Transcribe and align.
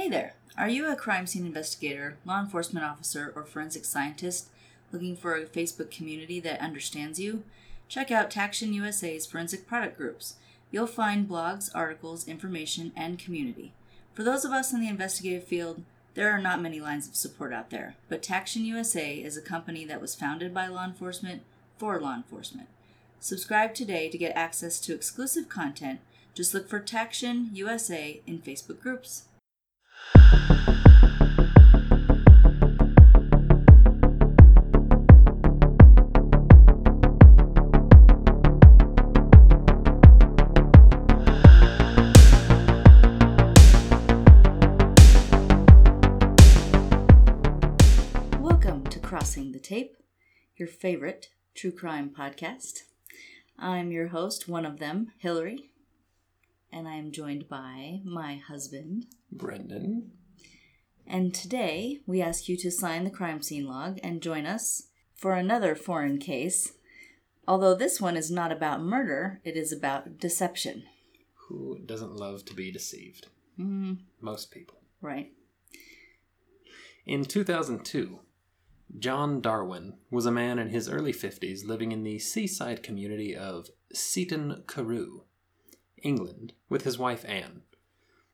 Hey 0.00 0.08
there! 0.08 0.32
Are 0.56 0.70
you 0.70 0.90
a 0.90 0.96
crime 0.96 1.26
scene 1.26 1.44
investigator, 1.44 2.16
law 2.24 2.40
enforcement 2.40 2.86
officer, 2.86 3.34
or 3.36 3.44
forensic 3.44 3.84
scientist 3.84 4.48
looking 4.92 5.14
for 5.14 5.34
a 5.34 5.44
Facebook 5.44 5.90
community 5.90 6.40
that 6.40 6.62
understands 6.62 7.20
you? 7.20 7.42
Check 7.86 8.10
out 8.10 8.30
Taction 8.30 8.72
USA's 8.72 9.26
forensic 9.26 9.66
product 9.66 9.98
groups. 9.98 10.36
You'll 10.70 10.86
find 10.86 11.28
blogs, 11.28 11.70
articles, 11.74 12.26
information, 12.26 12.92
and 12.96 13.18
community. 13.18 13.74
For 14.14 14.22
those 14.22 14.46
of 14.46 14.52
us 14.52 14.72
in 14.72 14.80
the 14.80 14.88
investigative 14.88 15.46
field, 15.46 15.82
there 16.14 16.30
are 16.30 16.40
not 16.40 16.62
many 16.62 16.80
lines 16.80 17.06
of 17.06 17.14
support 17.14 17.52
out 17.52 17.68
there, 17.68 17.96
but 18.08 18.22
Taction 18.22 18.64
USA 18.64 19.16
is 19.16 19.36
a 19.36 19.42
company 19.42 19.84
that 19.84 20.00
was 20.00 20.14
founded 20.14 20.54
by 20.54 20.66
law 20.66 20.86
enforcement 20.86 21.42
for 21.76 22.00
law 22.00 22.16
enforcement. 22.16 22.68
Subscribe 23.20 23.74
today 23.74 24.08
to 24.08 24.16
get 24.16 24.34
access 24.34 24.80
to 24.80 24.94
exclusive 24.94 25.50
content. 25.50 26.00
Just 26.32 26.54
look 26.54 26.70
for 26.70 26.80
Taction 26.80 27.50
USA 27.52 28.22
in 28.26 28.38
Facebook 28.38 28.80
groups. 28.80 29.24
Favorite 50.80 51.28
true 51.54 51.72
crime 51.72 52.10
podcast. 52.18 52.84
I'm 53.58 53.92
your 53.92 54.08
host, 54.08 54.48
one 54.48 54.64
of 54.64 54.78
them, 54.78 55.12
Hilary, 55.18 55.68
and 56.72 56.88
I 56.88 56.94
am 56.94 57.12
joined 57.12 57.50
by 57.50 58.00
my 58.02 58.36
husband. 58.36 59.04
Brendan. 59.30 60.19
And 61.10 61.34
today 61.34 61.98
we 62.06 62.22
ask 62.22 62.48
you 62.48 62.56
to 62.58 62.70
sign 62.70 63.02
the 63.02 63.10
crime 63.10 63.42
scene 63.42 63.66
log 63.66 63.98
and 64.00 64.22
join 64.22 64.46
us 64.46 64.84
for 65.16 65.34
another 65.34 65.74
foreign 65.74 66.18
case. 66.18 66.74
Although 67.48 67.74
this 67.74 68.00
one 68.00 68.16
is 68.16 68.30
not 68.30 68.52
about 68.52 68.80
murder, 68.80 69.40
it 69.44 69.56
is 69.56 69.72
about 69.72 70.18
deception. 70.18 70.84
Who 71.48 71.80
doesn't 71.84 72.14
love 72.14 72.44
to 72.44 72.54
be 72.54 72.70
deceived? 72.70 73.26
Mm, 73.58 73.98
Most 74.20 74.52
people. 74.52 74.78
right. 75.00 75.32
In 77.06 77.24
2002, 77.24 78.20
John 78.98 79.40
Darwin 79.40 79.94
was 80.12 80.26
a 80.26 80.30
man 80.30 80.60
in 80.60 80.68
his 80.68 80.88
early 80.88 81.12
50s 81.12 81.66
living 81.66 81.90
in 81.90 82.04
the 82.04 82.20
seaside 82.20 82.84
community 82.84 83.34
of 83.34 83.70
Seaton 83.92 84.62
Carew, 84.68 85.22
England, 86.02 86.52
with 86.68 86.84
his 86.84 86.98
wife 86.98 87.24
Anne. 87.26 87.62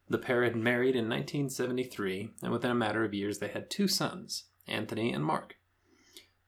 The 0.09 0.19
pair 0.19 0.45
had 0.45 0.57
married 0.57 0.95
in 0.95 1.09
1973, 1.09 2.31
and 2.43 2.53
within 2.53 2.71
a 2.71 2.75
matter 2.75 3.05
of 3.05 3.15
years 3.15 3.39
they 3.39 3.49
had 3.49 3.71
two 3.71 3.89
sons, 3.89 4.45
Anthony 4.69 5.13
and 5.13 5.25
Mark. 5.25 5.57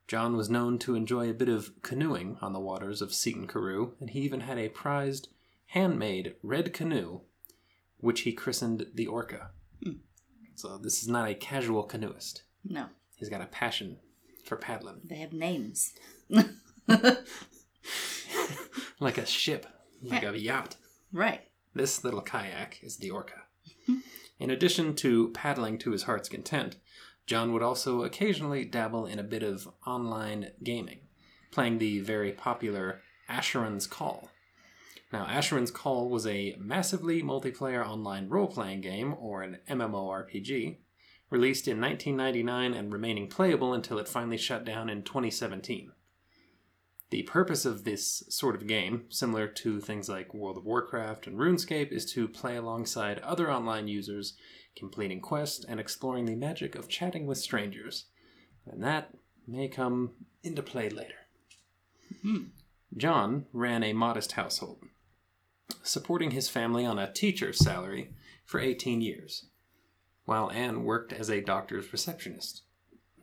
John 0.06 0.36
was 0.36 0.48
known 0.48 0.78
to 0.80 0.94
enjoy 0.94 1.28
a 1.28 1.34
bit 1.34 1.48
of 1.48 1.72
canoeing 1.82 2.38
on 2.40 2.52
the 2.52 2.60
waters 2.60 3.02
of 3.02 3.12
Seaton 3.12 3.46
Carew, 3.46 3.92
and 4.00 4.10
he 4.10 4.20
even 4.20 4.40
had 4.40 4.58
a 4.58 4.68
prized, 4.68 5.28
handmade 5.66 6.34
red 6.42 6.72
canoe, 6.72 7.20
which 7.98 8.20
he 8.20 8.32
christened 8.32 8.86
the 8.94 9.06
Orca. 9.06 9.50
Hmm. 9.82 9.98
So 10.54 10.78
this 10.78 11.02
is 11.02 11.08
not 11.08 11.28
a 11.28 11.34
casual 11.34 11.82
canoeist. 11.82 12.42
No, 12.64 12.86
He's 13.18 13.28
got 13.28 13.40
a 13.40 13.46
passion 13.46 13.96
for 14.44 14.56
paddling, 14.56 15.00
they 15.04 15.16
have 15.16 15.32
names. 15.32 15.92
like 19.00 19.18
a 19.18 19.26
ship, 19.26 19.66
like 20.02 20.22
a 20.24 20.38
yacht. 20.38 20.76
Right. 21.12 21.40
This 21.74 22.04
little 22.04 22.20
kayak 22.20 22.78
is 22.82 22.98
the 22.98 23.10
Orca. 23.10 23.42
In 24.38 24.50
addition 24.50 24.94
to 24.96 25.30
paddling 25.30 25.78
to 25.78 25.90
his 25.90 26.04
heart's 26.04 26.28
content, 26.28 26.76
John 27.26 27.52
would 27.52 27.62
also 27.62 28.02
occasionally 28.02 28.64
dabble 28.64 29.06
in 29.06 29.18
a 29.18 29.24
bit 29.24 29.42
of 29.42 29.68
online 29.86 30.52
gaming, 30.62 31.00
playing 31.50 31.78
the 31.78 32.00
very 32.00 32.32
popular 32.32 33.02
Asheron's 33.28 33.86
Call. 33.86 34.30
Now, 35.12 35.26
Asheron's 35.26 35.70
Call 35.70 36.08
was 36.08 36.26
a 36.26 36.56
massively 36.58 37.22
multiplayer 37.22 37.86
online 37.86 38.28
role 38.28 38.46
playing 38.46 38.80
game, 38.80 39.14
or 39.18 39.42
an 39.42 39.58
MMORPG, 39.68 40.78
released 41.30 41.68
in 41.68 41.80
1999 41.80 42.74
and 42.74 42.92
remaining 42.92 43.28
playable 43.28 43.74
until 43.74 43.98
it 43.98 44.08
finally 44.08 44.38
shut 44.38 44.64
down 44.64 44.88
in 44.88 45.02
2017. 45.02 45.92
The 47.10 47.22
purpose 47.22 47.64
of 47.64 47.84
this 47.84 48.22
sort 48.28 48.54
of 48.54 48.66
game, 48.66 49.04
similar 49.08 49.48
to 49.48 49.80
things 49.80 50.08
like 50.08 50.34
World 50.34 50.58
of 50.58 50.66
Warcraft 50.66 51.26
and 51.26 51.38
RuneScape, 51.38 51.90
is 51.90 52.10
to 52.12 52.28
play 52.28 52.56
alongside 52.56 53.18
other 53.20 53.50
online 53.50 53.88
users, 53.88 54.34
completing 54.76 55.20
quests 55.20 55.64
and 55.64 55.80
exploring 55.80 56.26
the 56.26 56.34
magic 56.34 56.74
of 56.74 56.88
chatting 56.88 57.26
with 57.26 57.38
strangers. 57.38 58.04
And 58.66 58.82
that 58.82 59.14
may 59.46 59.68
come 59.68 60.10
into 60.42 60.62
play 60.62 60.90
later. 60.90 61.14
Hmm. 62.22 62.44
John 62.94 63.46
ran 63.52 63.82
a 63.82 63.94
modest 63.94 64.32
household, 64.32 64.84
supporting 65.82 66.32
his 66.32 66.48
family 66.48 66.84
on 66.84 66.98
a 66.98 67.12
teacher's 67.12 67.58
salary 67.58 68.12
for 68.44 68.60
18 68.60 69.00
years, 69.00 69.46
while 70.24 70.50
Anne 70.50 70.84
worked 70.84 71.12
as 71.12 71.30
a 71.30 71.40
doctor's 71.40 71.90
receptionist. 71.90 72.62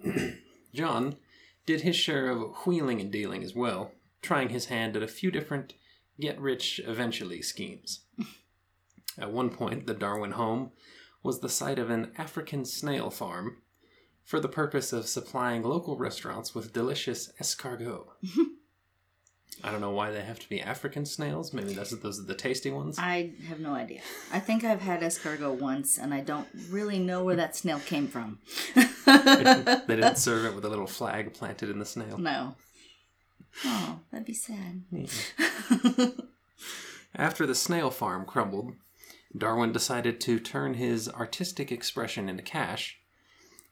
John 0.74 1.18
did 1.66 1.82
his 1.82 1.96
share 1.96 2.30
of 2.30 2.56
wheeling 2.66 3.02
and 3.02 3.12
dealing 3.12 3.44
as 3.44 3.56
well, 3.56 3.92
trying 4.22 4.50
his 4.50 4.66
hand 4.66 4.96
at 4.96 5.04
a 5.04 5.08
few 5.08 5.32
different 5.32 5.74
get 6.20 6.40
rich 6.40 6.80
eventually 6.86 7.42
schemes. 7.42 8.02
At 9.18 9.32
one 9.32 9.50
point, 9.50 9.88
the 9.88 9.94
Darwin 9.94 10.32
home 10.32 10.72
was 11.24 11.40
the 11.40 11.50
site 11.50 11.80
of 11.80 11.90
an 11.90 12.12
African 12.18 12.66
snail 12.66 13.10
farm 13.10 13.58
for 14.24 14.40
the 14.40 14.50
purpose 14.50 14.92
of 14.92 15.08
supplying 15.08 15.64
local 15.64 15.98
restaurants 15.98 16.54
with 16.54 16.74
delicious 16.74 17.32
escargot. 17.40 18.06
I 19.64 19.72
don't 19.72 19.82
know 19.82 19.92
why 19.92 20.12
they 20.12 20.22
have 20.22 20.40
to 20.40 20.50
be 20.50 20.62
African 20.62 21.06
snails. 21.06 21.54
Maybe 21.54 21.74
that's 21.74 21.92
those 21.92 22.20
are 22.20 22.24
the 22.24 22.36
tasty 22.36 22.72
ones. 22.72 23.00
I 23.00 23.32
have 23.48 23.60
no 23.60 23.74
idea. 23.74 24.02
I 24.34 24.40
think 24.40 24.64
I've 24.64 24.82
had 24.82 25.02
escargot 25.02 25.60
once, 25.60 25.98
and 25.98 26.14
I 26.14 26.20
don't 26.20 26.48
really 26.70 27.00
know 27.00 27.24
where 27.24 27.38
that 27.38 27.56
snail 27.56 27.80
came 27.80 28.08
from. 28.08 28.40
they 29.88 29.96
didn't 29.96 30.18
serve 30.18 30.46
it 30.46 30.56
with 30.56 30.66
a 30.66 30.70
little 30.70 30.88
flag 30.88 31.34
planted 31.34 31.70
in 31.70 31.80
the 31.80 31.86
snail. 31.86 32.18
No. 32.18 32.56
Oh, 33.64 34.00
that'd 34.12 34.26
be 34.26 34.34
sad. 34.34 34.84
After 37.16 37.46
the 37.46 37.56
snail 37.56 37.92
farm 37.92 38.26
crumbled, 38.26 38.74
Darwin 39.38 39.72
decided 39.72 40.20
to 40.22 40.40
turn 40.40 40.76
his 40.76 41.10
artistic 41.10 41.72
expression 41.72 42.30
into 42.30 42.44
cash 42.44 43.00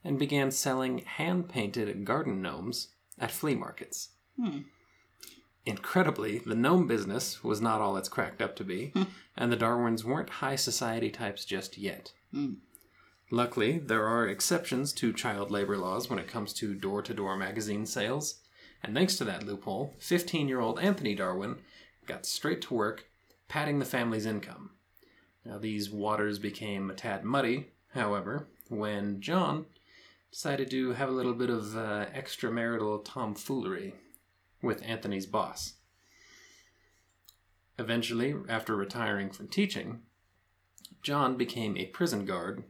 and 0.03 0.19
began 0.19 0.51
selling 0.51 0.99
hand 0.99 1.49
painted 1.49 2.05
garden 2.05 2.41
gnomes 2.41 2.89
at 3.19 3.31
flea 3.31 3.55
markets. 3.55 4.09
Hmm. 4.39 4.59
Incredibly, 5.65 6.39
the 6.39 6.55
gnome 6.55 6.87
business 6.87 7.43
was 7.43 7.61
not 7.61 7.79
all 7.79 7.95
it's 7.95 8.09
cracked 8.09 8.41
up 8.41 8.55
to 8.57 8.63
be, 8.65 8.87
hmm. 8.87 9.03
and 9.37 9.51
the 9.51 9.57
Darwins 9.57 10.03
weren't 10.03 10.29
high 10.29 10.57
society 10.57 11.09
types 11.09 11.45
just 11.45 11.77
yet. 11.77 12.11
Hmm. 12.31 12.55
Luckily, 13.33 13.79
there 13.79 14.05
are 14.05 14.27
exceptions 14.27 14.93
to 14.93 15.11
child 15.11 15.49
labor 15.49 15.75
laws 15.75 16.07
when 16.07 16.19
it 16.19 16.27
comes 16.27 16.53
to 16.53 16.75
door 16.75 17.01
to 17.01 17.15
door 17.15 17.35
magazine 17.35 17.87
sales, 17.87 18.35
and 18.83 18.93
thanks 18.93 19.15
to 19.15 19.23
that 19.23 19.41
loophole, 19.41 19.95
15 19.97 20.47
year 20.47 20.59
old 20.59 20.79
Anthony 20.79 21.15
Darwin 21.15 21.55
got 22.05 22.27
straight 22.27 22.61
to 22.61 22.75
work 22.75 23.09
padding 23.47 23.79
the 23.79 23.85
family's 23.85 24.27
income. 24.27 24.69
Now, 25.43 25.57
these 25.57 25.89
waters 25.89 26.37
became 26.37 26.91
a 26.91 26.93
tad 26.93 27.23
muddy, 27.23 27.71
however, 27.95 28.49
when 28.69 29.19
John 29.19 29.65
decided 30.29 30.69
to 30.69 30.91
have 30.91 31.09
a 31.09 31.13
little 31.13 31.33
bit 31.33 31.49
of 31.49 31.75
uh, 31.75 32.05
extramarital 32.15 33.03
tomfoolery 33.03 33.95
with 34.61 34.83
Anthony's 34.83 35.25
boss. 35.25 35.73
Eventually, 37.79 38.35
after 38.47 38.75
retiring 38.75 39.31
from 39.31 39.47
teaching, 39.47 40.01
John 41.01 41.35
became 41.35 41.75
a 41.77 41.87
prison 41.87 42.25
guard 42.25 42.63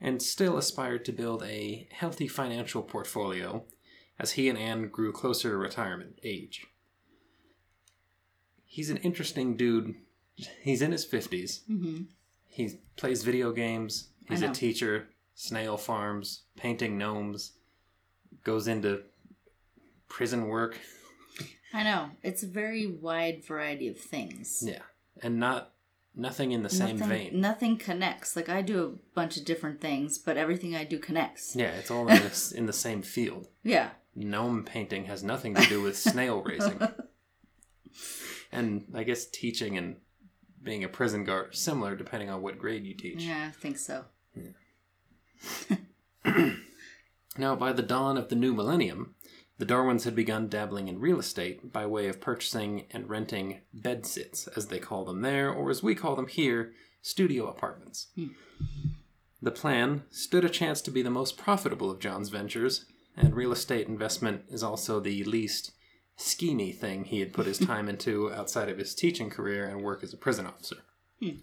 and 0.00 0.20
still 0.22 0.56
aspired 0.56 1.04
to 1.04 1.12
build 1.12 1.42
a 1.42 1.88
healthy 1.90 2.28
financial 2.28 2.82
portfolio 2.82 3.64
as 4.18 4.32
he 4.32 4.48
and 4.48 4.58
Anne 4.58 4.88
grew 4.88 5.12
closer 5.12 5.50
to 5.50 5.56
retirement 5.56 6.18
age. 6.22 6.66
He's 8.64 8.90
an 8.90 8.98
interesting 8.98 9.56
dude. 9.56 9.94
He's 10.60 10.82
in 10.82 10.92
his 10.92 11.06
50s. 11.06 11.64
hmm 11.66 12.02
He 12.48 12.78
plays 12.96 13.22
video 13.22 13.52
games. 13.52 14.08
He's 14.28 14.42
a 14.42 14.50
teacher, 14.50 15.08
snail 15.34 15.76
farms, 15.76 16.42
painting 16.56 16.98
gnomes, 16.98 17.52
goes 18.42 18.66
into 18.66 19.02
prison 20.08 20.48
work. 20.48 20.78
I 21.72 21.84
know. 21.84 22.10
It's 22.22 22.42
a 22.42 22.46
very 22.46 22.86
wide 22.86 23.44
variety 23.44 23.88
of 23.88 23.98
things. 23.98 24.62
Yeah. 24.66 24.82
And 25.22 25.38
not 25.38 25.72
nothing 26.16 26.52
in 26.52 26.62
the 26.62 26.70
same 26.70 26.98
nothing, 26.98 27.30
vein. 27.30 27.40
Nothing 27.40 27.76
connects. 27.76 28.34
Like 28.34 28.48
I 28.48 28.62
do 28.62 28.82
a 28.84 29.14
bunch 29.14 29.36
of 29.36 29.44
different 29.44 29.80
things, 29.80 30.18
but 30.18 30.36
everything 30.36 30.74
I 30.74 30.84
do 30.84 30.98
connects. 30.98 31.54
Yeah, 31.54 31.70
it's 31.72 31.90
all 31.90 32.08
in, 32.08 32.22
this, 32.22 32.50
in 32.50 32.66
the 32.66 32.72
same 32.72 33.02
field. 33.02 33.48
Yeah. 33.62 33.90
Gnome 34.14 34.64
painting 34.64 35.04
has 35.06 35.22
nothing 35.22 35.54
to 35.56 35.66
do 35.66 35.82
with 35.82 35.98
snail 35.98 36.42
raising. 36.42 36.80
And 38.52 38.84
I 38.94 39.02
guess 39.02 39.26
teaching 39.26 39.76
and 39.76 39.96
being 40.62 40.84
a 40.84 40.88
prison 40.88 41.24
guard 41.24 41.48
are 41.48 41.52
similar 41.52 41.96
depending 41.96 42.30
on 42.30 42.42
what 42.42 42.58
grade 42.58 42.86
you 42.86 42.94
teach. 42.94 43.22
Yeah, 43.22 43.46
I 43.48 43.50
think 43.50 43.76
so. 43.76 44.04
now, 47.36 47.56
by 47.56 47.72
the 47.72 47.82
dawn 47.82 48.16
of 48.16 48.28
the 48.28 48.34
new 48.34 48.54
millennium, 48.54 49.14
the 49.58 49.64
Darwins 49.64 50.04
had 50.04 50.14
begun 50.14 50.48
dabbling 50.48 50.88
in 50.88 51.00
real 51.00 51.18
estate 51.18 51.72
by 51.72 51.86
way 51.86 52.08
of 52.08 52.20
purchasing 52.20 52.86
and 52.90 53.08
renting 53.08 53.60
bedsits, 53.74 54.48
as 54.56 54.66
they 54.66 54.78
call 54.78 55.04
them 55.04 55.22
there, 55.22 55.50
or 55.50 55.70
as 55.70 55.82
we 55.82 55.94
call 55.94 56.14
them 56.14 56.28
here, 56.28 56.72
studio 57.00 57.48
apartments. 57.48 58.08
Hmm. 58.14 58.28
The 59.40 59.50
plan 59.50 60.02
stood 60.10 60.44
a 60.44 60.50
chance 60.50 60.82
to 60.82 60.90
be 60.90 61.02
the 61.02 61.10
most 61.10 61.38
profitable 61.38 61.90
of 61.90 62.00
John's 62.00 62.28
ventures, 62.28 62.84
and 63.16 63.34
real 63.34 63.52
estate 63.52 63.88
investment 63.88 64.42
is 64.50 64.62
also 64.62 65.00
the 65.00 65.24
least 65.24 65.72
schemy 66.18 66.76
thing 66.76 67.04
he 67.04 67.20
had 67.20 67.32
put 67.32 67.46
his 67.46 67.58
time 67.66 67.88
into 67.88 68.32
outside 68.32 68.68
of 68.68 68.78
his 68.78 68.94
teaching 68.94 69.30
career 69.30 69.66
and 69.66 69.82
work 69.82 70.02
as 70.02 70.12
a 70.12 70.18
prison 70.18 70.46
officer. 70.46 70.76
Hmm. 71.20 71.36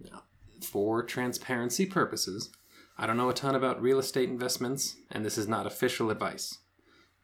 Now, 0.00 0.24
for 0.60 1.02
transparency 1.02 1.86
purposes, 1.86 2.50
I 2.98 3.06
don't 3.06 3.16
know 3.16 3.30
a 3.30 3.34
ton 3.34 3.54
about 3.54 3.80
real 3.80 3.98
estate 3.98 4.28
investments, 4.28 4.96
and 5.10 5.24
this 5.24 5.38
is 5.38 5.48
not 5.48 5.66
official 5.66 6.10
advice. 6.10 6.58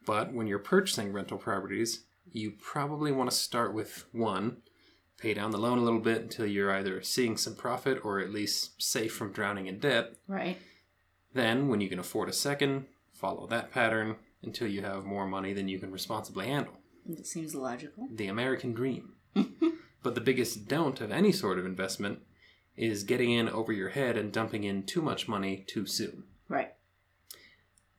But 0.05 0.33
when 0.33 0.47
you're 0.47 0.59
purchasing 0.59 1.13
rental 1.13 1.37
properties, 1.37 2.03
you 2.31 2.51
probably 2.51 3.11
want 3.11 3.29
to 3.29 3.35
start 3.35 3.73
with 3.73 4.05
one, 4.11 4.57
pay 5.17 5.33
down 5.33 5.51
the 5.51 5.57
loan 5.57 5.77
a 5.77 5.83
little 5.83 5.99
bit 5.99 6.21
until 6.21 6.45
you're 6.45 6.73
either 6.73 7.01
seeing 7.01 7.37
some 7.37 7.55
profit 7.55 8.03
or 8.03 8.19
at 8.19 8.31
least 8.31 8.81
safe 8.81 9.13
from 9.13 9.31
drowning 9.31 9.67
in 9.67 9.79
debt. 9.79 10.15
Right. 10.27 10.57
Then, 11.33 11.67
when 11.67 11.81
you 11.81 11.89
can 11.89 11.99
afford 11.99 12.29
a 12.29 12.33
second, 12.33 12.85
follow 13.13 13.47
that 13.47 13.71
pattern 13.71 14.17
until 14.43 14.67
you 14.67 14.81
have 14.81 15.05
more 15.05 15.25
money 15.25 15.53
than 15.53 15.67
you 15.67 15.79
can 15.79 15.91
responsibly 15.91 16.47
handle. 16.47 16.73
It 17.09 17.25
seems 17.25 17.55
logical. 17.55 18.07
The 18.11 18.27
American 18.27 18.73
dream. 18.73 19.13
but 20.03 20.15
the 20.15 20.21
biggest 20.21 20.67
don't 20.67 20.99
of 21.01 21.11
any 21.11 21.31
sort 21.31 21.57
of 21.57 21.65
investment 21.65 22.19
is 22.75 23.03
getting 23.03 23.31
in 23.31 23.49
over 23.49 23.71
your 23.71 23.89
head 23.89 24.17
and 24.17 24.31
dumping 24.31 24.63
in 24.63 24.83
too 24.83 25.01
much 25.01 25.27
money 25.27 25.63
too 25.67 25.85
soon. 25.85 26.23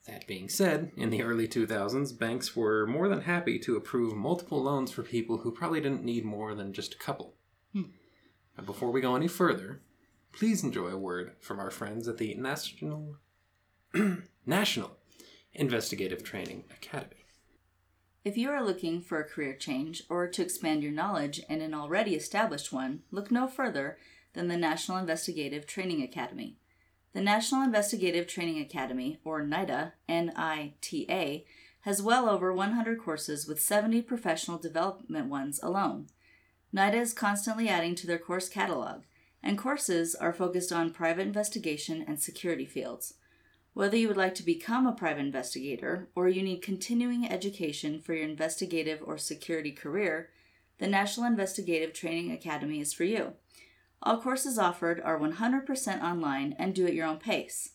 That 0.06 0.26
being 0.26 0.50
said, 0.50 0.92
in 0.96 1.08
the 1.08 1.22
early 1.22 1.48
2000s, 1.48 2.18
banks 2.18 2.54
were 2.54 2.86
more 2.86 3.08
than 3.08 3.22
happy 3.22 3.58
to 3.60 3.76
approve 3.76 4.14
multiple 4.14 4.62
loans 4.62 4.92
for 4.92 5.02
people 5.02 5.38
who 5.38 5.50
probably 5.50 5.80
didn't 5.80 6.04
need 6.04 6.24
more 6.24 6.54
than 6.54 6.74
just 6.74 6.94
a 6.94 6.98
couple. 6.98 7.34
Hmm. 7.72 7.84
But 8.54 8.66
before 8.66 8.90
we 8.90 9.00
go 9.00 9.16
any 9.16 9.28
further, 9.28 9.80
please 10.32 10.62
enjoy 10.62 10.88
a 10.88 10.98
word 10.98 11.32
from 11.40 11.58
our 11.58 11.70
friends 11.70 12.06
at 12.06 12.18
the 12.18 12.34
National 12.34 13.16
National 14.46 14.98
Investigative 15.54 16.22
Training 16.22 16.64
Academy. 16.70 17.24
If 18.24 18.36
you 18.36 18.50
are 18.50 18.64
looking 18.64 19.00
for 19.00 19.20
a 19.20 19.28
career 19.28 19.54
change 19.54 20.02
or 20.08 20.28
to 20.28 20.42
expand 20.42 20.82
your 20.82 20.92
knowledge 20.92 21.40
in 21.48 21.60
an 21.60 21.74
already 21.74 22.14
established 22.14 22.72
one, 22.72 23.02
look 23.10 23.30
no 23.30 23.46
further 23.46 23.98
than 24.34 24.48
the 24.48 24.56
National 24.56 24.98
Investigative 24.98 25.66
Training 25.66 26.02
Academy. 26.02 26.56
The 27.14 27.20
National 27.20 27.62
Investigative 27.62 28.26
Training 28.26 28.60
Academy, 28.60 29.20
or 29.24 29.40
NITA, 29.40 29.92
N 30.08 30.32
I 30.34 30.74
T 30.80 31.06
A, 31.08 31.46
has 31.82 32.02
well 32.02 32.28
over 32.28 32.52
100 32.52 32.98
courses 32.98 33.46
with 33.46 33.62
70 33.62 34.02
professional 34.02 34.58
development 34.58 35.28
ones 35.28 35.60
alone. 35.62 36.08
NITA 36.72 36.98
is 36.98 37.12
constantly 37.12 37.68
adding 37.68 37.94
to 37.94 38.08
their 38.08 38.18
course 38.18 38.48
catalog, 38.48 39.02
and 39.44 39.56
courses 39.56 40.16
are 40.16 40.32
focused 40.32 40.72
on 40.72 40.90
private 40.90 41.24
investigation 41.24 42.04
and 42.04 42.20
security 42.20 42.66
fields. 42.66 43.14
Whether 43.74 43.96
you 43.96 44.08
would 44.08 44.16
like 44.16 44.34
to 44.36 44.42
become 44.42 44.84
a 44.84 44.92
private 44.92 45.20
investigator 45.20 46.08
or 46.16 46.28
you 46.28 46.42
need 46.42 46.62
continuing 46.62 47.30
education 47.30 48.00
for 48.00 48.14
your 48.14 48.24
investigative 48.24 49.00
or 49.04 49.18
security 49.18 49.70
career, 49.70 50.30
the 50.78 50.88
National 50.88 51.26
Investigative 51.26 51.92
Training 51.92 52.32
Academy 52.32 52.80
is 52.80 52.92
for 52.92 53.04
you. 53.04 53.34
All 54.04 54.20
courses 54.20 54.58
offered 54.58 55.00
are 55.00 55.18
100% 55.18 56.02
online 56.02 56.54
and 56.58 56.74
do 56.74 56.86
at 56.86 56.92
your 56.92 57.06
own 57.06 57.16
pace. 57.16 57.70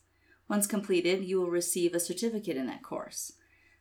Once 0.48 0.68
completed, 0.68 1.26
you 1.26 1.42
will 1.42 1.50
receive 1.50 1.96
a 1.96 2.00
certificate 2.00 2.56
in 2.56 2.68
that 2.68 2.84
course. 2.84 3.34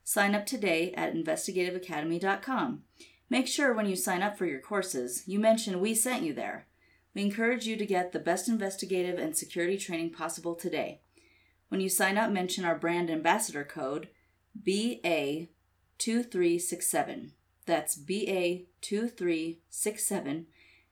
Sign 0.02 0.34
up 0.34 0.46
today 0.46 0.94
at 0.94 1.14
investigativeacademy.com. 1.14 2.84
Make 3.28 3.46
sure 3.46 3.74
when 3.74 3.84
you 3.84 3.94
sign 3.94 4.22
up 4.22 4.38
for 4.38 4.46
your 4.46 4.60
courses, 4.60 5.24
you 5.26 5.38
mention 5.38 5.80
we 5.80 5.94
sent 5.94 6.24
you 6.24 6.32
there. 6.32 6.66
We 7.14 7.20
encourage 7.20 7.66
you 7.66 7.76
to 7.76 7.84
get 7.84 8.12
the 8.12 8.18
best 8.18 8.48
investigative 8.48 9.18
and 9.18 9.36
security 9.36 9.76
training 9.76 10.12
possible 10.12 10.54
today. 10.54 11.02
When 11.68 11.82
you 11.82 11.90
sign 11.90 12.16
up, 12.16 12.30
mention 12.30 12.64
our 12.64 12.78
brand 12.78 13.10
ambassador 13.10 13.64
code 13.64 14.08
BA2367. 14.66 17.32
That's 17.66 17.98
BA2367, 17.98 20.46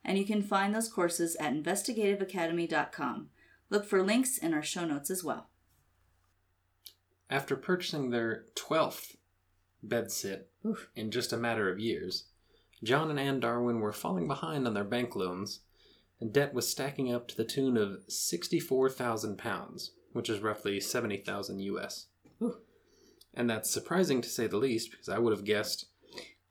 and 0.06 0.16
you 0.16 0.24
can 0.24 0.40
find 0.40 0.72
those 0.74 0.88
courses 0.88 1.36
at 1.40 1.52
investigativeacademy.com. 1.52 3.28
Look 3.68 3.84
for 3.84 4.02
links 4.02 4.38
in 4.38 4.54
our 4.54 4.62
show 4.62 4.84
notes 4.86 5.10
as 5.10 5.24
well. 5.24 5.48
After 7.28 7.56
purchasing 7.56 8.10
their 8.10 8.44
12th 8.54 9.16
bedsit 9.84 10.44
Oof. 10.64 10.88
in 10.94 11.10
just 11.10 11.32
a 11.32 11.36
matter 11.36 11.68
of 11.68 11.80
years, 11.80 12.26
John 12.84 13.10
and 13.10 13.18
Anne 13.18 13.40
Darwin 13.40 13.80
were 13.80 13.92
falling 13.92 14.28
behind 14.28 14.66
on 14.66 14.74
their 14.74 14.84
bank 14.84 15.16
loans, 15.16 15.60
and 16.20 16.32
debt 16.32 16.54
was 16.54 16.68
stacking 16.68 17.12
up 17.12 17.26
to 17.28 17.36
the 17.36 17.44
tune 17.44 17.76
of 17.76 18.04
64,000 18.06 19.36
pounds, 19.36 19.90
which 20.12 20.30
is 20.30 20.38
roughly 20.38 20.78
70,000 20.78 21.60
US. 21.60 22.06
Ooh. 22.40 22.58
And 23.34 23.50
that's 23.50 23.70
surprising 23.70 24.22
to 24.22 24.28
say 24.28 24.46
the 24.46 24.56
least, 24.56 24.92
because 24.92 25.08
I 25.08 25.18
would 25.18 25.32
have 25.32 25.44
guessed 25.44 25.86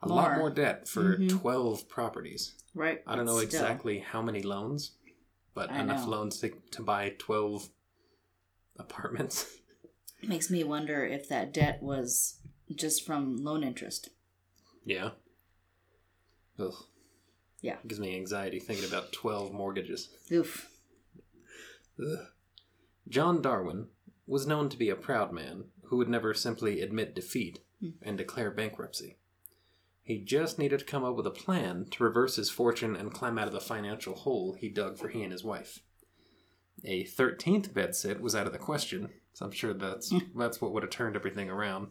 a 0.05 0.07
lot 0.13 0.31
More. 0.31 0.37
more 0.39 0.49
debt 0.51 0.87
for 0.87 1.17
Mhm. 1.17 1.29
12 1.41 1.87
properties. 1.89 2.53
Right. 2.73 3.01
I 3.07 3.15
don't 3.15 3.25
know 3.25 3.33
still. 3.37 3.43
exactly 3.45 3.99
how 3.99 4.21
many 4.21 4.41
loans, 4.41 4.91
but 5.53 5.71
I 5.71 5.81
enough 5.81 6.03
know. 6.05 6.11
loans 6.11 6.39
to, 6.41 6.49
to 6.71 6.83
buy 6.83 7.15
12 7.17 7.69
apartments. 8.77 9.57
Makes 10.27 10.49
me 10.49 10.63
wonder 10.63 11.05
if 11.05 11.27
that 11.29 11.53
debt 11.53 11.81
was 11.81 12.39
just 12.73 13.05
from 13.05 13.37
loan 13.37 13.63
interest. 13.63 14.09
yeah. 14.85 15.11
Ugh. 16.57 16.73
Yeah. 17.61 17.77
Gives 17.85 17.99
me 17.99 18.15
anxiety 18.15 18.59
thinking 18.59 18.85
about 18.85 19.11
12 19.11 19.51
mortgages. 19.51 20.09
Oof. 20.31 20.69
Ugh. 21.99 22.27
John 23.09 23.41
Darwin 23.41 23.87
was 24.27 24.47
known 24.47 24.69
to 24.69 24.77
be 24.77 24.89
a 24.89 24.95
proud 24.95 25.31
man 25.33 25.65
who 25.85 25.97
would 25.97 26.07
never 26.09 26.33
simply 26.33 26.81
admit 26.81 27.13
defeat 27.15 27.59
and 28.01 28.17
declare 28.17 28.49
bankruptcy. 28.51 29.17
He 30.05 30.19
just 30.19 30.59
needed 30.59 30.79
to 30.79 30.85
come 30.85 31.03
up 31.03 31.15
with 31.15 31.25
a 31.25 31.31
plan 31.31 31.87
to 31.89 32.03
reverse 32.03 32.35
his 32.35 32.51
fortune 32.51 32.95
and 32.95 33.11
climb 33.11 33.39
out 33.39 33.47
of 33.47 33.53
the 33.53 33.59
financial 33.59 34.13
hole 34.13 34.53
he 34.53 34.69
dug 34.69 34.99
for 34.99 35.07
he 35.07 35.23
and 35.23 35.31
his 35.31 35.43
wife. 35.43 35.79
A 36.83 37.03
13th 37.05 37.73
bed 37.73 37.89
bedsit 37.89 38.19
was 38.19 38.35
out 38.35 38.45
of 38.45 38.53
the 38.53 38.59
question, 38.59 39.09
so 39.33 39.45
I'm 39.45 39.51
sure 39.51 39.73
that's 39.73 40.11
hmm. 40.11 40.19
that's 40.35 40.61
what 40.61 40.73
would 40.73 40.83
have 40.83 40.91
turned 40.91 41.15
everything 41.15 41.49
around. 41.49 41.87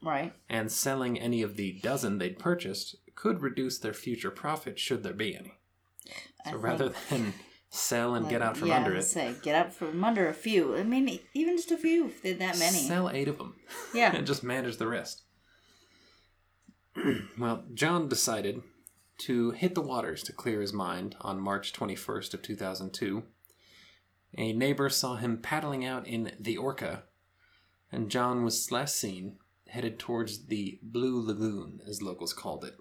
Right. 0.00 0.32
And 0.48 0.70
selling 0.70 1.18
any 1.18 1.42
of 1.42 1.56
the 1.56 1.80
dozen 1.82 2.18
they'd 2.18 2.38
purchased 2.38 2.96
could 3.16 3.42
reduce 3.42 3.78
their 3.78 3.94
future 3.94 4.30
profit 4.30 4.78
should 4.78 5.02
there 5.02 5.12
be 5.12 5.34
any. 5.36 5.54
So 6.44 6.52
think- 6.52 6.62
rather 6.62 6.92
than 7.10 7.34
sell 7.68 8.14
and 8.14 8.28
get 8.28 8.42
out 8.42 8.56
from 8.56 8.68
yeah, 8.68 8.76
under 8.76 8.94
it, 8.94 9.02
Say 9.02 9.34
get 9.42 9.56
out 9.56 9.74
from 9.74 10.04
under 10.04 10.28
a 10.28 10.34
few. 10.34 10.76
I 10.76 10.84
mean, 10.84 11.18
even 11.34 11.56
just 11.56 11.72
a 11.72 11.76
few. 11.76 12.12
If 12.22 12.38
that 12.38 12.60
many. 12.60 12.78
Sell 12.78 13.10
eight 13.10 13.26
of 13.26 13.38
them. 13.38 13.56
Yeah. 13.92 14.12
and 14.14 14.24
just 14.24 14.44
manage 14.44 14.76
the 14.76 14.86
rest. 14.86 15.24
well, 17.38 17.64
John 17.74 18.08
decided 18.08 18.62
to 19.18 19.50
hit 19.52 19.74
the 19.74 19.80
waters 19.80 20.22
to 20.24 20.32
clear 20.32 20.60
his 20.60 20.72
mind 20.72 21.16
on 21.20 21.40
March 21.40 21.72
21st 21.72 22.34
of 22.34 22.42
2002. 22.42 23.22
A 24.38 24.52
neighbor 24.52 24.88
saw 24.88 25.16
him 25.16 25.38
paddling 25.38 25.84
out 25.84 26.06
in 26.06 26.32
the 26.38 26.56
Orca, 26.56 27.04
and 27.90 28.10
John 28.10 28.44
was 28.44 28.70
last 28.72 28.96
seen 28.96 29.38
headed 29.68 29.98
towards 29.98 30.46
the 30.46 30.78
Blue 30.82 31.20
Lagoon, 31.20 31.80
as 31.86 32.02
locals 32.02 32.32
called 32.32 32.64
it, 32.64 32.76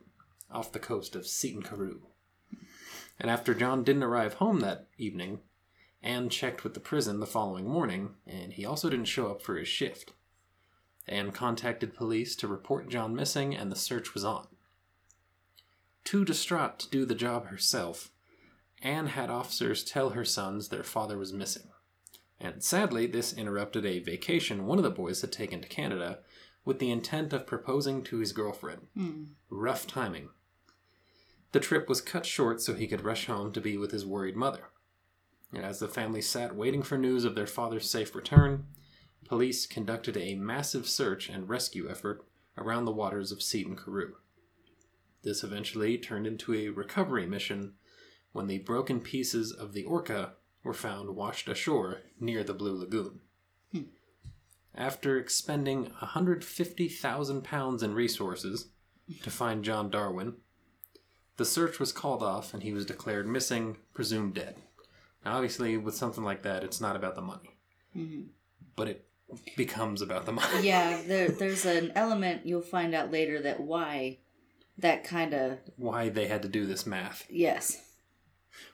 off 0.52 0.72
the 0.72 0.80
coast 0.80 1.16
of 1.16 1.28
Seaton 1.28 1.64
Carew. 1.64 2.02
And 3.20 3.30
after 3.30 3.54
John 3.54 3.84
didn't 3.84 4.04
arrive 4.04 4.36
home 4.36 4.60
that 4.60 4.88
evening, 4.98 5.40
Anne 6.04 6.30
checked 6.30 6.64
with 6.64 6.74
the 6.74 6.80
prison 6.80 7.20
the 7.20 7.26
following 7.26 7.68
morning, 7.68 8.16
and 8.28 8.54
he 8.54 8.66
also 8.66 8.90
didn't 8.90 9.06
show 9.06 9.32
up 9.32 9.42
for 9.42 9.58
his 9.58 9.68
shift. 9.68 10.14
Anne 11.08 11.32
contacted 11.32 11.94
police 11.94 12.36
to 12.36 12.48
report 12.48 12.90
John 12.90 13.16
missing, 13.16 13.56
and 13.56 13.72
the 13.72 13.76
search 13.76 14.14
was 14.14 14.26
on. 14.26 14.48
Too 16.04 16.26
distraught 16.26 16.80
to 16.80 16.90
do 16.90 17.06
the 17.06 17.16
job 17.16 17.48
herself, 17.48 18.12
Anne 18.82 19.08
had 19.08 19.30
officers 19.30 19.84
tell 19.84 20.12
her 20.12 20.26
sons 20.26 20.68
their 20.68 20.84
father 20.84 21.18
was 21.18 21.34
missing. 21.34 21.70
And 22.40 22.64
sadly, 22.64 23.08
this 23.08 23.34
interrupted 23.34 23.86
a 23.86 24.00
vacation 24.00 24.66
one 24.66 24.78
of 24.78 24.84
the 24.84 24.92
boys 24.92 25.22
had 25.22 25.32
taken 25.32 25.62
to 25.62 25.68
Canada 25.68 26.20
with 26.64 26.80
the 26.80 26.92
intent 26.92 27.32
of 27.32 27.48
proposing 27.48 28.04
to 28.04 28.18
his 28.18 28.34
girlfriend. 28.34 28.88
Hmm. 28.96 29.24
Rough 29.50 29.88
timing. 29.88 30.30
The 31.52 31.60
trip 31.60 31.88
was 31.88 32.02
cut 32.02 32.26
short 32.26 32.62
so 32.62 32.74
he 32.74 32.88
could 32.88 33.04
rush 33.04 33.28
home 33.28 33.54
to 33.54 33.62
be 33.62 33.78
with 33.78 33.92
his 33.92 34.06
worried 34.06 34.36
mother. 34.36 34.66
And 35.54 35.64
as 35.64 35.80
the 35.80 35.88
family 35.88 36.22
sat 36.22 36.56
waiting 36.56 36.84
for 36.84 36.98
news 36.98 37.24
of 37.24 37.36
their 37.36 37.48
father's 37.48 37.90
safe 37.90 38.14
return, 38.14 38.66
police 39.28 39.66
conducted 39.66 40.16
a 40.18 40.36
massive 40.36 40.88
search 40.88 41.30
and 41.30 41.50
rescue 41.50 41.90
effort 41.90 42.26
around 42.58 42.86
the 42.86 42.92
waters 42.92 43.32
of 43.32 43.42
Seaton 43.42 43.76
Carew. 43.76 44.14
This 45.24 45.44
eventually 45.44 45.98
turned 45.98 46.28
into 46.28 46.54
a 46.54 46.70
recovery 46.70 47.26
mission 47.26 47.74
when 48.32 48.48
the 48.48 48.60
broken 48.60 49.00
pieces 49.00 49.52
of 49.52 49.74
the 49.74 49.84
Orca 49.84 50.34
were 50.64 50.74
found 50.74 51.16
washed 51.16 51.50
ashore 51.50 52.02
near 52.20 52.44
the 52.44 52.54
Blue 52.54 52.78
Lagoon. 52.78 53.22
Hmm. 53.72 53.82
After 54.76 55.18
expending 55.18 55.84
150,000 55.84 57.44
pounds 57.44 57.82
in 57.82 57.94
resources 57.94 58.68
to 59.24 59.32
find 59.32 59.64
John 59.64 59.90
Darwin, 59.90 60.36
the 61.38 61.46
search 61.46 61.80
was 61.80 61.92
called 61.92 62.22
off 62.24 62.54
and 62.54 62.64
he 62.64 62.74
was 62.74 62.86
declared 62.86 63.28
missing, 63.28 63.78
presumed 63.94 64.36
dead. 64.36 64.56
Now, 65.24 65.36
obviously, 65.36 65.78
with 65.78 65.96
something 65.96 66.24
like 66.24 66.44
that, 66.44 66.64
it's 66.64 66.82
not 66.82 66.96
about 66.96 67.16
the 67.16 67.22
money, 67.22 67.58
mm-hmm. 67.96 68.24
but 68.76 68.88
it 68.88 69.06
becomes 69.58 70.02
about 70.02 70.26
the 70.26 70.32
money. 70.32 70.68
Yeah, 70.68 71.02
there, 71.08 71.30
there's 71.30 71.66
an 71.66 71.92
element 71.96 72.46
you'll 72.46 72.62
find 72.62 72.94
out 72.94 73.12
later 73.12 73.42
that 73.42 73.60
why 73.60 74.20
that 74.78 75.04
kind 75.04 75.34
of 75.34 75.60
Why 75.78 76.10
they 76.10 76.28
had 76.28 76.42
to 76.42 76.50
do 76.50 76.66
this 76.66 76.86
math, 76.86 77.26
yes, 77.30 77.82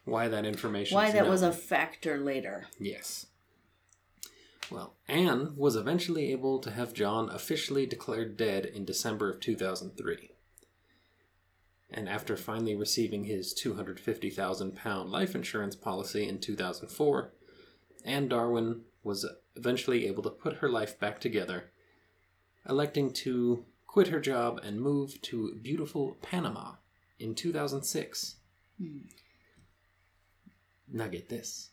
why 0.04 0.28
that 0.28 0.46
information. 0.46 0.96
why 0.96 1.12
that 1.12 1.28
was 1.28 1.42
a 1.42 1.52
factor 1.52 2.18
later. 2.18 2.68
Yes. 2.80 3.28
Well, 4.70 4.96
Anne 5.10 5.54
was 5.58 5.76
eventually 5.76 6.32
able 6.32 6.60
to 6.60 6.72
have 6.72 6.94
John 6.94 7.30
officially 7.30 7.86
declared 7.86 8.38
dead 8.38 8.66
in 8.66 8.86
December 8.86 9.30
of 9.30 9.42
2003. 9.42 10.32
And 11.90 12.08
after 12.08 12.38
finally 12.38 12.74
receiving 12.74 13.26
his 13.26 13.54
£250,000 13.54 15.10
life 15.10 15.36
insurance 15.36 15.76
policy 15.76 16.26
in 16.26 16.40
2004, 16.40 17.34
Anne 18.06 18.30
Darwin 18.30 18.84
was 19.04 19.26
eventually 19.56 20.08
able 20.08 20.24
to 20.24 20.30
put 20.30 20.58
her 20.58 20.70
life 20.70 21.00
back 21.00 21.20
together, 21.20 21.72
electing 22.68 23.12
to 23.12 23.66
quit 23.88 24.08
her 24.08 24.20
job 24.20 24.60
and 24.64 24.80
move 24.82 25.22
to 25.22 25.56
beautiful 25.62 26.18
Panama 26.22 26.74
in 27.20 27.36
2006. 27.36 28.36
Hmm. 28.78 28.98
Now 30.92 31.08
get 31.08 31.30
this. 31.30 31.70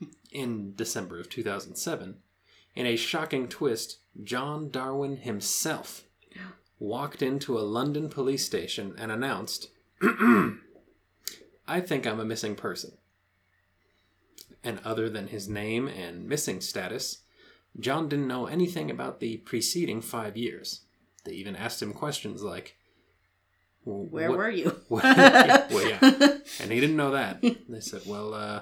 In 0.32 0.74
December 0.76 1.18
of 1.18 1.30
2007, 1.30 2.18
in 2.74 2.86
a 2.86 2.96
shocking 2.96 3.48
twist, 3.48 3.98
John 4.22 4.70
Darwin 4.70 5.16
himself 5.16 6.04
walked 6.78 7.22
into 7.22 7.58
a 7.58 7.60
London 7.60 8.08
police 8.08 8.44
station 8.44 8.94
and 8.96 9.10
announced, 9.10 9.70
I 11.66 11.80
think 11.80 12.06
I'm 12.06 12.20
a 12.20 12.24
missing 12.24 12.54
person. 12.54 12.97
And 14.68 14.80
other 14.84 15.08
than 15.08 15.28
his 15.28 15.48
name 15.48 15.88
and 15.88 16.28
missing 16.28 16.60
status, 16.60 17.22
John 17.80 18.06
didn't 18.08 18.28
know 18.28 18.46
anything 18.46 18.90
about 18.90 19.18
the 19.18 19.38
preceding 19.38 20.02
five 20.02 20.36
years. 20.36 20.82
They 21.24 21.32
even 21.32 21.56
asked 21.56 21.80
him 21.82 21.94
questions 21.94 22.42
like, 22.42 22.76
"Well, 23.86 24.04
Where 24.10 24.28
what- 24.28 24.38
were 24.38 24.50
you? 24.50 24.78
yeah, 24.90 25.66
well, 25.72 25.88
yeah. 25.88 26.00
And 26.60 26.70
he 26.72 26.80
didn't 26.80 26.96
know 26.96 27.12
that. 27.12 27.40
They 27.42 27.80
said, 27.80 28.02
well, 28.06 28.34
uh, 28.34 28.60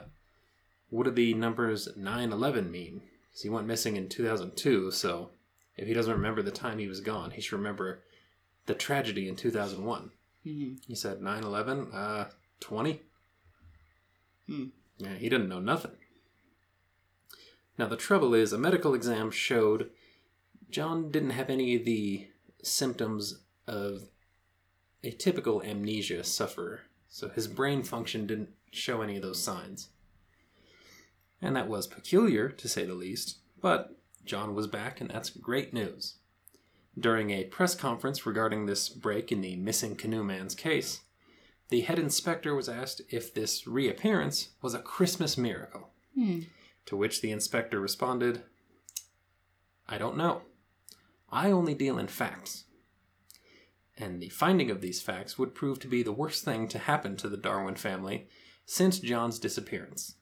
what 0.91 1.05
do 1.05 1.11
the 1.11 1.35
numbers 1.35 1.89
9 1.97 2.33
11 2.33 2.71
mean? 2.71 3.01
Because 3.31 3.43
he 3.43 3.49
went 3.49 3.67
missing 3.67 3.97
in 3.97 4.09
2002, 4.09 4.91
so 4.93 5.31
if 5.77 5.89
he 5.89 5.95
doesn't 5.95 6.13
remember 6.21 6.43
the 6.43 6.51
time 6.53 6.79
he 6.79 6.87
was 6.89 7.01
gone, 7.01 7.31
he 7.33 7.41
should 7.41 7.57
remember 7.57 8.03
the 8.67 8.75
tragedy 8.75 9.29
in 9.29 9.35
2001. 9.35 10.11
Mhm. 10.47 10.79
He 10.87 10.95
said 10.95 11.21
9 11.21 11.43
11, 11.43 11.91
uh, 11.93 12.31
20? 12.61 13.01
Hmm. 14.47 14.67
Yeah, 14.99 15.15
he 15.15 15.29
didn't 15.29 15.49
know 15.49 15.61
nothing. 15.61 15.93
Now, 17.79 17.87
the 17.87 17.97
trouble 17.97 18.35
is, 18.35 18.53
a 18.53 18.59
medical 18.59 18.95
exam 18.95 19.31
showed 19.31 19.91
John 20.71 21.11
didn't 21.11 21.31
have 21.31 21.50
any 21.50 21.76
of 21.76 21.85
the 21.85 22.29
symptoms 22.62 23.41
of 23.67 24.09
a 25.05 25.11
typical 25.11 25.62
amnesia 25.62 26.25
sufferer, 26.25 26.83
so 27.09 27.29
his 27.29 27.47
brain 27.47 27.83
function 27.83 28.26
didn't 28.26 28.50
show 28.71 29.03
any 29.03 29.17
of 29.17 29.23
those 29.23 29.43
signs. 29.43 29.91
And 31.43 31.55
that 31.55 31.69
was 31.69 31.87
peculiar, 31.87 32.49
to 32.49 32.69
say 32.69 32.85
the 32.85 32.95
least, 32.95 33.38
but 33.61 33.97
John 34.25 34.55
was 34.55 34.67
back, 34.67 35.00
and 35.00 35.11
that's 35.11 35.31
great 35.31 35.73
news. 35.73 36.15
During 36.99 37.31
a 37.31 37.45
press 37.45 37.75
conference 37.75 38.25
regarding 38.25 38.65
this 38.65 38.88
break 38.88 39.31
in 39.31 39.43
the 39.43 39.57
missing 39.57 39.97
canoe 39.97 40.25
man's 40.25 40.55
case, 40.55 41.03
the 41.68 41.80
head 41.82 41.99
inspector 41.99 42.54
was 42.54 42.68
asked 42.68 43.02
if 43.11 43.35
this 43.35 43.66
reappearance 43.66 44.50
was 44.62 44.75
a 44.75 44.78
Christmas 44.80 45.37
miracle. 45.37 45.90
Hmm. 46.14 46.40
To 46.87 46.96
which 46.96 47.20
the 47.20 47.32
inspector 47.32 47.80
responded, 47.80 48.42
I 49.88 49.99
don't 49.99 50.16
know. 50.16 50.42
I 51.30 51.50
only 51.50 51.75
deal 51.75 51.99
in 51.99 52.06
facts. 52.06 52.64
And 53.99 54.20
the 54.23 54.28
finding 54.28 54.70
of 54.70 54.80
these 54.80 55.00
facts 55.02 55.38
would 55.38 55.54
prove 55.54 55.80
to 55.80 55.88
be 55.88 56.02
the 56.02 56.12
worst 56.12 56.44
thing 56.44 56.68
to 56.68 56.78
happen 56.78 57.16
to 57.16 57.28
the 57.28 57.37
Darwin 57.37 57.75
family 57.76 58.28
since 58.64 58.99
John's 59.00 59.38
disappearance. 59.38 60.14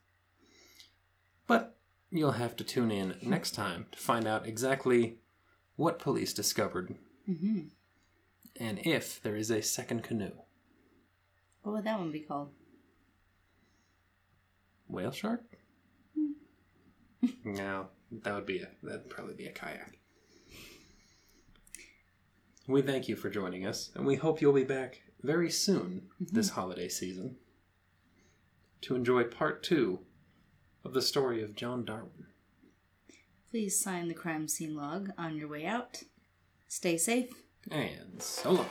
But 1.47 1.77
you'll 2.11 2.33
have 2.33 2.57
to 2.57 2.65
tune 2.65 2.91
in 2.91 3.17
next 3.21 3.51
time 3.55 3.87
to 3.93 3.99
find 3.99 4.27
out 4.27 4.47
exactly 4.47 5.19
what 5.77 5.99
police 5.99 6.33
discovered 6.33 6.95
Mhm. 7.29 7.71
and 8.57 8.79
if 8.87 9.21
there 9.23 9.37
is 9.37 9.51
a 9.51 9.61
second 9.63 10.03
canoe. 10.05 10.33
What 11.65 11.73
would 11.73 11.85
that 11.85 11.99
one 11.99 12.13
be 12.13 12.21
called? 12.21 12.51
Whale 14.87 15.13
shark? 15.13 15.43
Hmm. 16.15 17.29
no, 17.45 17.87
that 18.23 18.35
would 18.35 18.47
be 18.47 18.59
a 18.59 18.69
that'd 18.83 19.09
probably 19.09 19.35
be 19.35 19.47
a 19.47 19.51
kayak. 19.51 19.99
We 22.69 22.83
thank 22.83 23.09
you 23.09 23.17
for 23.17 23.31
joining 23.31 23.67
us, 23.67 23.91
and 23.95 24.07
we 24.07 24.17
hope 24.17 24.41
you'll 24.41 24.53
be 24.53 24.65
back 24.65 25.03
very 25.23 25.51
soon 25.51 26.03
mm-hmm. 26.23 26.35
this 26.35 26.51
holiday 26.51 26.89
season 26.89 27.37
to 28.83 28.95
enjoy 28.95 29.25
part 29.25 29.63
two 29.63 30.01
of 30.85 30.93
the 30.93 31.03
story 31.03 31.43
of 31.43 31.57
John 31.57 31.85
Darwin. 31.87 32.27
Please 33.51 33.81
sign 33.81 34.09
the 34.09 34.15
crime 34.15 34.49
scene 34.49 34.77
log 34.77 35.11
on 35.17 35.37
your 35.37 35.49
way 35.49 35.65
out. 35.65 36.03
Stay 36.69 36.99
safe. 36.99 37.31
And 37.71 38.21
so 38.21 38.53
long. 38.53 38.69